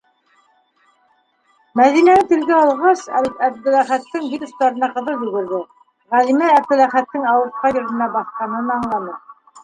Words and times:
Мәҙинәне 1.79 2.21
телгә 2.29 2.55
алғас, 2.59 3.03
Әптеләхәттең 3.47 4.25
бит 4.31 4.45
остарына 4.47 4.89
ҡыҙыл 4.95 5.21
йүгерҙе- 5.27 5.59
Ғәлимә 6.15 6.47
Әптеләхәттең 6.61 7.27
ауыртҡан 7.33 7.77
еренә 7.81 8.09
баҫҡанын 8.17 8.73
аңланы. 8.77 9.15